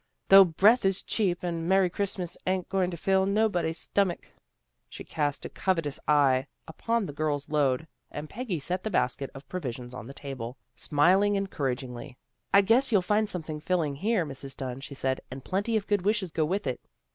"Though 0.29 0.45
breath 0.45 0.83
is 0.83 1.03
cheap 1.03 1.43
and' 1.43 1.69
Merry 1.69 1.87
Christmas' 1.87 2.35
ain't 2.47 2.65
a'going 2.69 2.89
to 2.89 2.97
fill 2.97 3.27
nobody's 3.27 3.77
stom 3.77 4.09
mick." 4.09 4.31
She 4.89 5.03
cast 5.03 5.45
a 5.45 5.49
covetous 5.49 5.99
eye 6.07 6.47
upon 6.67 7.05
the 7.05 7.13
girls' 7.13 7.49
load, 7.49 7.87
and 8.09 8.27
Peggy 8.27 8.59
set 8.59 8.83
the 8.83 8.89
basket 8.89 9.29
of 9.35 9.47
pro 9.47 9.59
visions 9.59 9.93
on 9.93 10.07
the 10.07 10.13
table, 10.15 10.57
smiling 10.75 11.35
encouragingly." 11.35 12.17
I 12.51 12.61
guess 12.61 12.91
you'll 12.91 13.03
find 13.03 13.29
something 13.29 13.59
filling 13.59 13.93
here, 13.97 14.25
Mrs. 14.25 14.57
Dunn," 14.57 14.81
she 14.81 14.95
said." 14.95 15.21
And 15.29 15.45
plenty 15.45 15.77
of 15.77 15.85
good 15.85 16.01
wishes 16.01 16.31
go 16.31 16.45
with 16.45 16.65
it." 16.65 16.81